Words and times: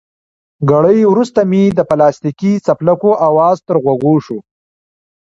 ګړی 0.71 0.99
وروسته 1.11 1.39
مې 1.49 1.63
د 1.69 1.79
پلاستیکي 1.89 2.53
څپلکو 2.65 3.11
اواز 3.27 3.57
تر 3.67 3.75
غوږو 3.83 4.15
شو. 4.25 4.37